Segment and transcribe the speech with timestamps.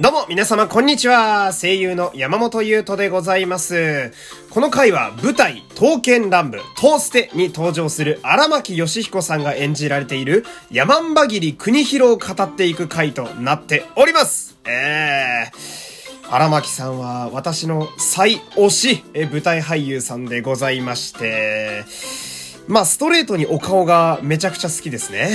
[0.00, 1.52] どうも、皆様、こんにちは。
[1.52, 4.12] 声優の山本優斗でございます。
[4.48, 14.56] この回は、舞台、刀剣乱舞、トーステに登場する荒牧義彦さんが演じられている、山んばぎり国広を語っていく回となっております。
[14.64, 21.84] えー、荒牧さんは、私の最推し、舞台俳優さんでございまして、
[22.68, 25.28] まあ、ストレートにお顔がめちゃくちゃ好きですね。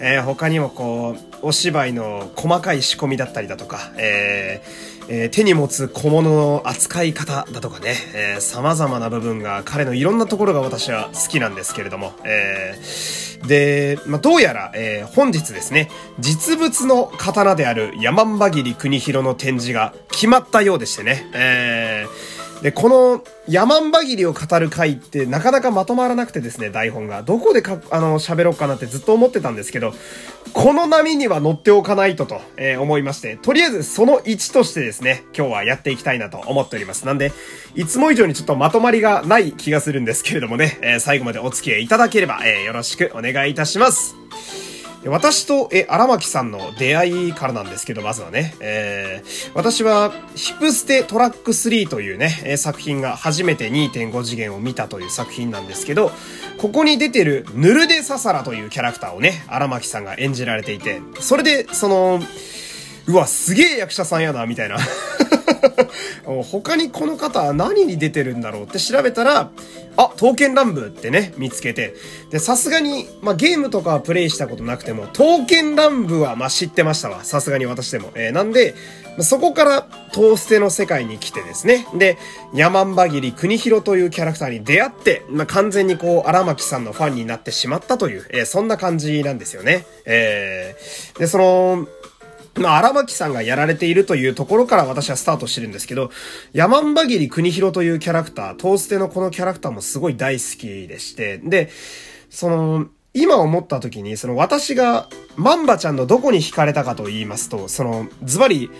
[0.00, 27.22] えー、他にもこう、お芝居の細かい仕込みだったりだとか、えーえー、手に持つ小物の扱い方だとかね、えー、様々な部分が彼のいろんなところが私は好きなんですけれども、えー、で、まあ、どうやら、えー、本日ですね、実物の刀である山んばぎり国広の展示が決まったようでしてね、えー、で、この山んばぎりを語る回ってなかなかまとまらなくてですね、台本が。
[27.22, 29.92] どこでか、あの、喋ろうかなってずっと思ってたんですけど、
[30.52, 37.06] この波には乗っておかないとと、えー、思いまして、とりあえずその1としてですね、今日はやっていきたいなと思っております。
[37.06, 37.32] なんで、
[37.74, 44.14] いつも以上にちょっとまとまりがない気がするんですけれどもね、えー、最後までお付き合いいただければ、えー、よろしくお願いいたします。
[45.06, 56.10] 私と、え、荒牧さんの出会いからなんですけど、まずはね、えー、私は、ヒプステトラック3というね、作品が初めて2.5次元を見たという作品なんですけど、
[56.58, 62.20] ここに出てる、ヌルデササラというキャラクターをね、荒牧さんが演じられていて、それで、その、
[63.06, 64.78] うわ、すげえ役者さんやな、みたいな。
[66.50, 69.50] 他にこの方は何に出てるんだろうって調べたら、
[69.96, 71.94] あ、刀剣乱舞ってね、見つけて。
[72.30, 77.24] で、さすがに、まあ、ゲームとかはプレイしたことなくても、刀剣乱舞は、ま、知ってましたわ。
[77.24, 78.10] さすがに私でも。
[78.14, 78.74] えー、なんで、
[79.20, 79.82] そこから、
[80.12, 81.86] トーステの世界に来てですね。
[81.94, 82.18] で、
[82.52, 89.86] 山んばぎり国広というキャラクターに出会って、まあ、完全にこう、荒牧さんのファンになってしまったという、えー、そんな感じなんですよね。
[90.06, 91.86] えー、で、その、
[92.56, 96.10] まあ、荒牧さんがやられているというところから私はスタートしてるんですけど、
[96.52, 101.70] 山んばぎり国広というキャラクター、トーステのこのキャラクターもすごい大好きでして、で、
[102.30, 108.70] その、今思った時に、その私が、マンバちゃんのどこに惹かれたかと言いますと、その、ズバリ、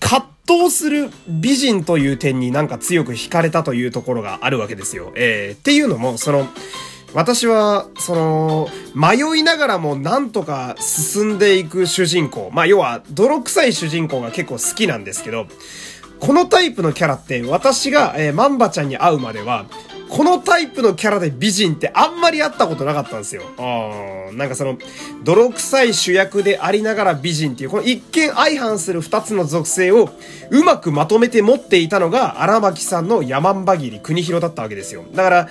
[0.00, 5.12] 葛藤する美人という点になんか強く惹かれたというところがあるわけですよ。
[5.16, 6.48] えー、っていうのも、その、
[7.14, 12.50] 私は、その、迷いながらもなんとか進んでいく主人公。
[12.52, 15.46] まあ、要は、泥臭い主人公が結構好きなんですけど、
[16.20, 19.66] このタイプのキャラって私が、えー、マンバちゃんに会うまでは、
[20.08, 23.42] このタイプのキャラで美人ってあんまり会ったことなかったんですよ。
[23.58, 24.78] あなんかその、
[25.22, 30.10] 泥臭い主役でありながら美人っていう、この一見相反する二つの属性を
[30.50, 35.04] うまくまとめて持っていたのが荒牧さんの山んばぎり国広だったわけですよ。
[35.14, 35.48] だから、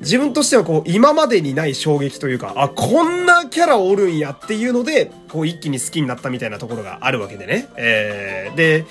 [0.00, 7.68] 自分としてはこう、今までにない衝撃というか、あ、こんなキャラおるんやっていうので、こう一気に好きになったみたいなところがあるわけでね。
[7.76, 8.86] えー、で、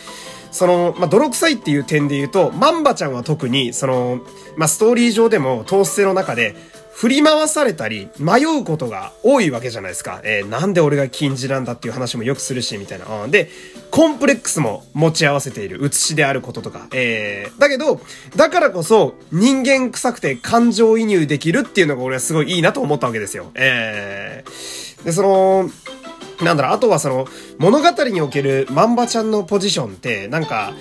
[0.51, 4.21] その、まあ、泥臭いっていう点で言うと、マンバちゃんは特に、その、
[4.57, 6.55] まあ、ストーリー上でも、トーステの中で、
[6.93, 10.19] 振り回されたり、迷うことが多いわけじゃないですか。
[10.23, 13.05] えー、なんで俺が禁じなんだっていう話もよくするし、みたいな。
[13.27, 13.49] で、
[13.91, 16.87] コンプレックスも持ち合わせている、写しであることとか。
[16.93, 18.01] えー、だけど、
[18.35, 23.51] だからこそ、人間臭くて感情移入できるっていうのが俺はすごいいいなと思ったわけですよ。
[23.55, 25.69] えー、で、その、
[26.43, 27.27] なんだろう、あとはその、
[27.57, 30.73] 物語におけるマンバちゃんのポジションって、なんか、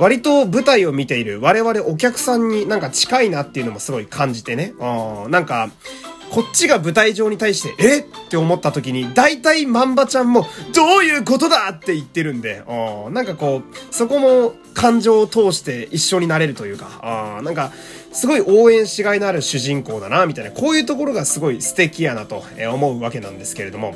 [0.00, 4.74] 割と舞台を見ている我々お客さんになんか近いなっていうのもすごい感じてね。
[4.78, 5.70] うん、なんか、
[6.34, 7.98] こっちが舞台上に対して、え？
[8.00, 12.64] って思った時に、大体マンバちゃんも、どういうことだって言ってるんで、
[13.06, 17.70] うん、なんかこう、そこも感情を通して一緒になれるというか、うん、なんか、
[18.12, 23.94] すごい応援しがいのある主人公だな、みたいな、こういうところがすごい素敵やなと思うわけなんですけれども。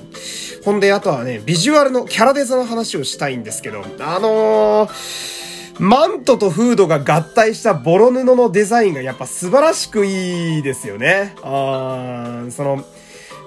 [0.65, 5.48] ほんで、あとはね、ビジュアルのキャラデザの話をしたいんですけど、あのー、
[5.79, 11.35] マントとフードが合体したボロ布のデザインがやっぱ素晴らしくいいですよね。
[11.43, 12.85] あー、その、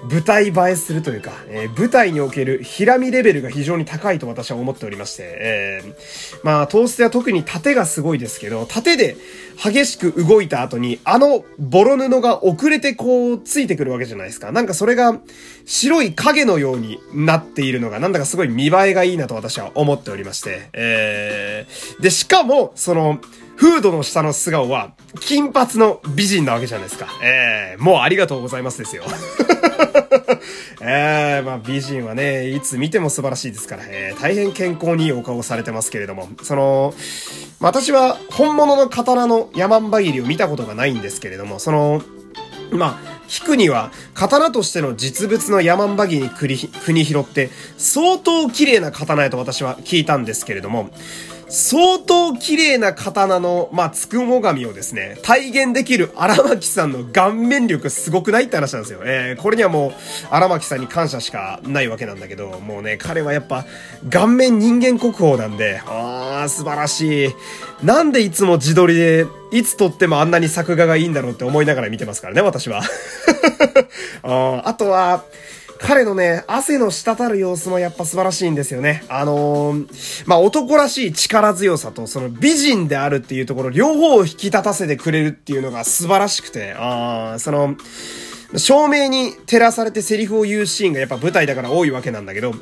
[0.09, 9.15] 舞台映えするというか、えー、舞台におけるひらみレベルが非常に高いと私は思っておりまして、えー、まあ、トーステは特に縦がすごいですけど、縦で
[9.63, 14.51] 激しく動いた後に、あのボロ布が遅れてこうついてくるわけじゃないですか。
[14.51, 15.19] なんかそれが
[15.65, 23.19] 白い影のようになっているのが、なんだかすごい見栄えがいいなと私は思っておりまして、えー、で、しかも、その、
[23.55, 27.07] フードの下の素顔は、金髪の美人なわけじゃないですか。
[27.23, 29.03] ええー、もうありがとうございますですよ。
[30.81, 36.93] ええー、まあ美人はね、いつ見ても素晴らしいですから、えー、大変健康にいいお顔をされてますけれども、その、
[37.59, 42.01] 私は本物の刀の山んばぎりを見たことがないんですけれども、その、
[42.71, 50.89] まあ、引くには、刀としての実物のヤマンバギに国広って、相当綺麗な刀やと私は聞いたんですけれども、
[51.51, 59.01] 相当綺麗な刀の、まあ、つくも神をですね、体現できる荒牧さんの顔面力すごくないって話なんですよ。
[59.03, 59.93] えー、これにはもう、
[60.29, 63.65] 荒牧さんに感謝しかないわけなんだけど、もうね、彼はやっぱ、
[64.09, 67.29] 顔面人間国宝なんで、あー、素晴らしい。
[67.83, 72.81] なんでいつも自撮りで、いつ撮ってもあんなに作画がいいんだろうって思いながら見てますからね、私は。
[74.23, 75.25] ああとは、
[75.81, 79.03] 彼のね、汗の滴る様子もやっぱ素晴らしいんですよね。
[79.09, 87.75] あのー、まあ、男らしい力強さと、その美人であるっていうところ、両方を引き立たせてくれるっていうのが素晴らしくて、あその、
[88.57, 92.53] 照明に照らされてセリフを言うシーンがやっぱ舞台だから多いわけなんだけど、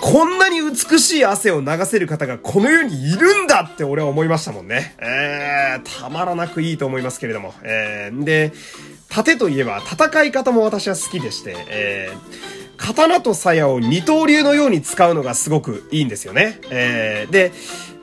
[0.00, 4.94] こんなに美しい汗を流せる方がこの世にいるんだって俺は思いましたもんね。
[5.00, 7.54] えー、たまらなくいいと思いますけれども。
[7.62, 8.52] えー、で、
[9.08, 16.60] 盾といえば戦い方も私は好きでして、えー、刀と鞘を二刀流のように使うのがすごくいいんですよね。
[16.70, 17.52] えー、で、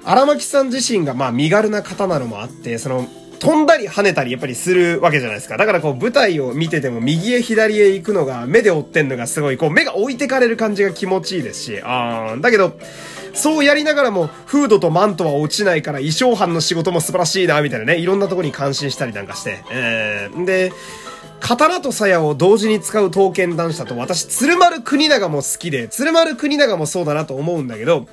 [0.06, 3.08] 荒牧さん自身がまあ身軽な方なのもあって、その、
[3.40, 5.58] 飛んだり跳ねたりやっぱりするわけじゃないですか。
[5.58, 12.78] だからこう舞台を見てても右へ左へ行くのが目で追ってんのがすごいこう目が置いてかれる感じが気持ちいいですし、あーだけど、
[13.34, 19.64] そうやりながらもフードとマントは落ちないから衣装班の仕事も素晴らしいな、みたいなね、いろんなとこに感心したりなんかして。
[19.72, 20.74] えー、で、
[21.40, 28.08] 刀と鞘を同時に使う刀剣男子だと私、鶴丸国長も好きで、鶴丸国長もそうだなと思うんだけど、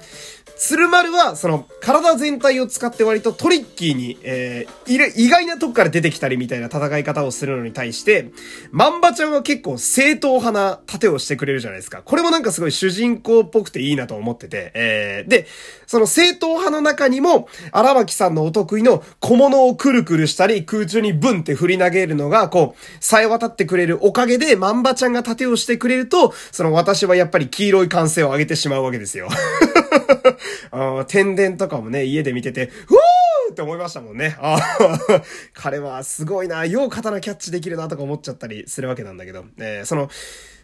[0.56, 8.30] 鶴丸は、その、体全体を使って割とトリッキーに、えー、意外なとこから出てきたりみたいな戦い方をするのに対して、
[8.70, 12.00] マンバちゃんは結構正統派な盾をしてくれるじゃないですか。
[12.02, 15.46] これもなんかすごい主人公っぽくていいなと思ってて、えー、で、
[15.86, 29.28] その正統派の中にも、荒牧さんのお得意の小物をくるくるしたり、空中にブンって振り投げるのが、こう、さえ渡ってくれるおかげで、マンバちゃんが盾をしてくれると、その私はやっぱり黄色い歓声を上げてしまうわけですよ。
[30.70, 34.36] あ天然とかもね、家で見てて、ふーって思いましたもんね。
[34.40, 34.58] あ
[35.54, 40.10] 彼はすごいな、よう刀キャッチできるなとか思っちゃったりするわけなんだけど、えー、その、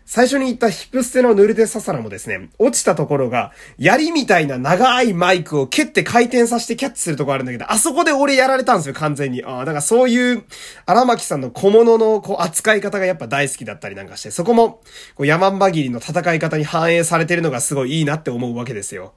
[0.04, 9.44] 最初に言ったヒップステのヌルテササラもですね、落ちたところが、槍みたいな長いマイクを蹴って回転させてキャッチするとこあるんだけど、あそこで俺やられたんですよ、完全に。
[9.44, 10.44] ああ、だからそういう、
[10.86, 14.82] 荒牧さんの小物のこう扱い方がやっぱ大好きだったりなんかして、そこも、
[15.14, 19.14] こう山んば切りの戦い方に反映されてるのがすごいいいなって思うわけですよ。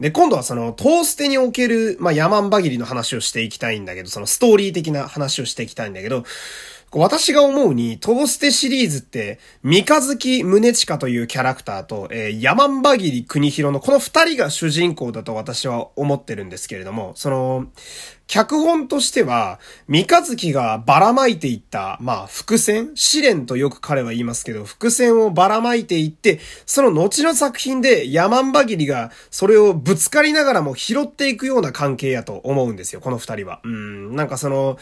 [0.00, 6.24] で、今度はその、トーステにおける、まあ、ヤマンバギリの話をしていきたいんだけど、そのストーリー的な話をしていきたいんだけど、
[6.92, 17.66] 私が思うに、トーステシリーズって、三日月宗近というキャラクターと、えー、ヤマンバギリ国広のこの二人が主人公だと私は思ってるんですけれども、その、
[18.26, 33.60] 脚本としては、三日月がばらまいていった、まあ、伏線試練とよく彼は言いますけど、伏線をばらまいていって、その後の作品でヤマンバギリがそれをぶつかりながらも拾っていくような関係やと思うんですよ、この二人は。
[33.62, 34.76] うん、なんかその、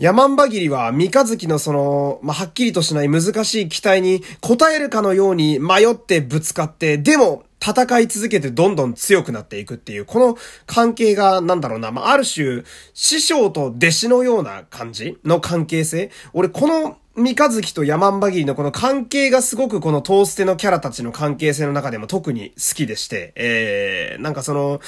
[0.00, 12.62] ヤマンバギリは三日月のその、まあ、はっきりとしない難しい期待に応えるかのように迷ってぶつかって、でも、戦い続けてどんどん強くなっていくっていう、この関係が、なんだろうな、まあ、ある種、
[12.94, 16.10] 師匠と弟子のような感じの関係性。
[16.32, 24.80] 俺、この三日月と山んばぎりのこの関係がすごくこのトーステのキャラたちの関係性の中でも特に好きでして、えー、なんかその、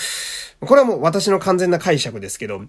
[0.65, 2.63] これはもう私の完全な解釈ですけど、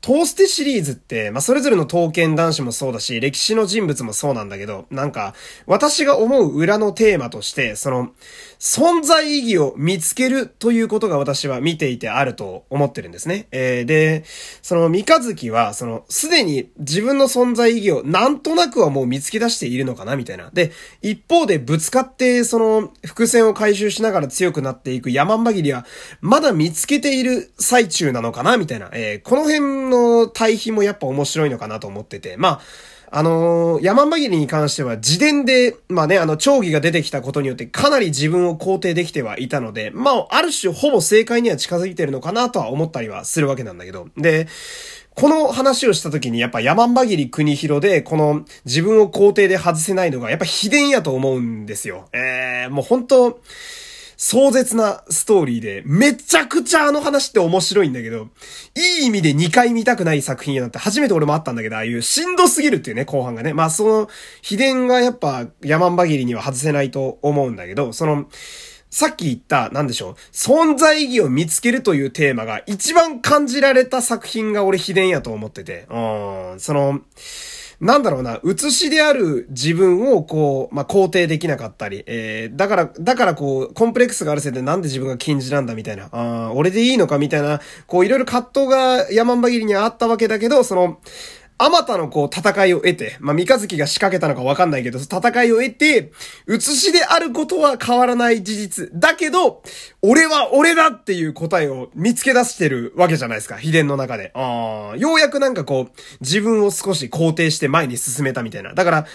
[0.00, 5.34] トーステシリーズって、まあ、それぞれの刀剣男子もそうだし、歴史の人物もそうなんだけど、なんか、
[5.66, 8.12] 私が思う裏のテーマとして、その、
[8.58, 13.46] 存在意義を見つけるということが私は見ていてあると思ってるんですね。
[13.50, 14.24] えー、で、
[14.62, 20.50] その三日月は、その、すでに自分の存在意義をなんとなくはもう見つけ出しているのかなみたいな。
[20.52, 20.70] で、
[21.02, 25.84] 一方でぶつかって、その、伏線を回収しながら強くなっていく山んばぎりは、
[26.20, 28.88] まだ見つけている最中なのかなみたいな。
[28.92, 32.36] えー、この辺の対比もやっぱ面白いのかなと思ってて。
[32.36, 32.60] まあ、
[33.16, 44.08] あのー、山紛れに関しては自伝で、まあね、あの、長義が出てきたことによってかなり自分を肯定できてはいたので、まあ、ある種ほぼ正解には近づいてるのかなとは思ったりはするわけなんだけど。
[44.16, 44.48] で、
[45.14, 52.08] この話をした時にやっぱ山んばぎり国広で、この自分を肯定で外せないのがやっぱ秘伝やと思うんですよ。
[52.12, 53.40] えー、もう本当
[54.16, 58.28] 壮絶なストーリーで、めちゃくちゃあの話って面白いんだけど、
[58.74, 63.52] いい意味で2回見たくない作品やなって初めて俺もあったんだけど、ああいうしんどすぎるっていうね、後半がね。
[63.52, 64.08] まあその、
[64.42, 68.26] 秘伝がやっぱ山んばぎりには外せないと思うんだけど、その、
[68.94, 77.00] さっき言った、なんでしょう、存在意義を見つけるというテーマが一番感じられた作品が俺秘伝やと思ってて、うん、その、
[77.80, 91.00] なんだろうな、写しである自分をこう、まあ、肯定できなかったり、えー、だから、だからこう、コンプレックスがあるせいでなんで自分が禁じなんだみたいな、あ俺でいいのかみたいな、こういろいろ葛藤が山んばぎりにあったわけだけど、その、
[91.56, 96.10] あまたのこう戦いを得て、まあ、三日月が仕掛けたのかわかんないけど、戦いを得て、
[96.46, 98.90] 写しであることは変わらない事実。
[98.92, 99.62] だけど、
[100.02, 104.32] 俺は俺だっていう答えを見つけ出してるわけじゃないですか、秘伝の中で。
[104.34, 108.74] あようやくなんかこう、自分を少し肯定して前に進めたみたいな。
[108.74, 109.06] だから、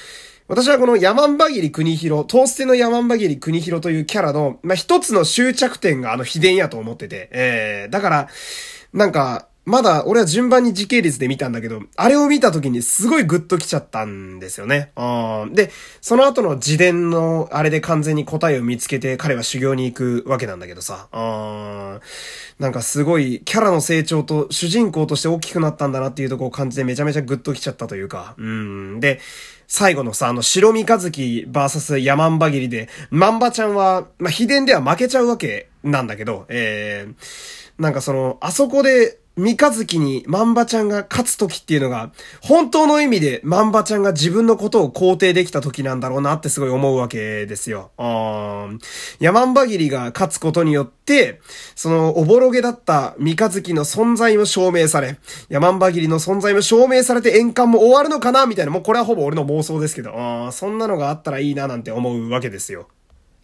[0.48, 8.28] 私はこの山んばぎり国広、トーステの山んばぎり国広というキャラの、まあ、一つの終着点があの秘伝やと思ってて、えー、だから、
[8.94, 14.92] なんか、まだ俺は順番に時系列で見たんだけど、あれを見た時にすごいグッと来ちゃったんですよね。
[15.52, 21.08] で、その後の自伝のあれで完全に答えを見つけて彼は修行に行くわけなんだけどさ。
[22.60, 28.36] なんかすごいキャラの成長と主人公として大きくなったんだなっていうとこを感じてめちゃめちゃグッと来ちゃったというか。
[28.38, 29.00] うん。
[29.00, 29.20] で、
[29.68, 47.92] 最後のさ、あの、白三日月バーサスヤマンバギリで、マンバちゃんは、まあ、秘伝では負けちゃうわけなんだけど、えー、なんかその、あそこで、三日月にマンバちゃんが勝つ時っていうのが、本当の意味でマンバちゃんが自分のことを肯定できた時なんだろうなってすごい思うわけですよ。
[47.98, 48.68] あ
[49.20, 51.40] ヤマンバギリが勝つことによって、
[51.76, 55.18] そのおぼろげだった三日月の存在も証明され、
[55.48, 62.90] ヤマンバギリの存在も証明されて円環も終わるのかなみたいな、もうこれはほぼ俺の妄想ですけど、あそんなのがあったらいいななんて思うわけですよ。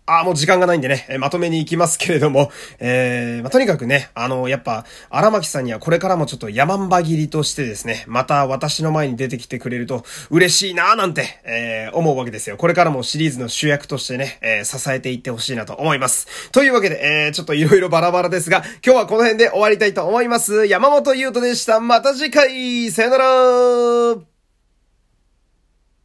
[0.07, 12.57] ああ、もう時間がないんでね、えまとめに行きますけれども、えー、まあ、とにかくね、あの、やっぱ、荒牧さんにはこれからもちょっと山んば切りとしてですね、また私の前に出てきてくれると嬉しいなーなんて、えー、思うわけですよ。
[12.57, 16.51] これからもシリーズの主役としてね、えー、支えていってほしいなと思います。
[16.51, 20.67] というわけで、えー、ちょっと色々バラバラですが、今日はこの辺で終わりたいと思います。
[20.67, 21.79] 山本優斗でした。
[21.79, 24.34] また次回、さよなら